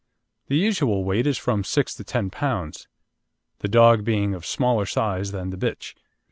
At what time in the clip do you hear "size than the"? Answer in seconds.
4.87-5.57